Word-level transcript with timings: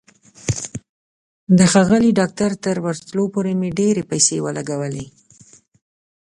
د 1.57 1.59
ښاغلي 1.71 2.11
ډاکټر 2.19 2.51
تر 2.65 2.75
ورتلو 2.85 3.23
پورې 3.33 3.51
مې 3.59 3.69
ډېرې 3.79 4.03
پیسې 4.11 4.35
ولګولې. 4.45 5.05